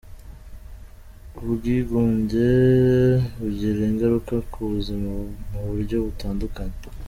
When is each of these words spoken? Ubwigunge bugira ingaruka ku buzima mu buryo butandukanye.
Ubwigunge 1.43 2.49
bugira 3.39 3.79
ingaruka 3.89 4.35
ku 4.51 4.59
buzima 4.71 5.09
mu 5.49 5.61
buryo 5.67 5.95
butandukanye. 6.05 6.77